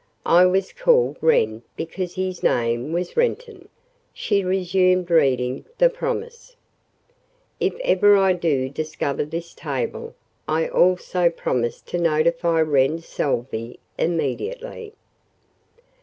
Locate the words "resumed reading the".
4.43-5.91